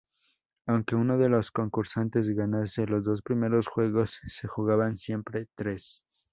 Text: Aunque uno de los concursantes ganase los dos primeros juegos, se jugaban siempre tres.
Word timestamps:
Aunque 0.65 0.95
uno 0.95 1.19
de 1.19 1.29
los 1.29 1.51
concursantes 1.51 2.27
ganase 2.31 2.87
los 2.87 3.03
dos 3.03 3.21
primeros 3.21 3.67
juegos, 3.67 4.19
se 4.25 4.47
jugaban 4.47 4.97
siempre 4.97 5.47
tres. 5.53 6.03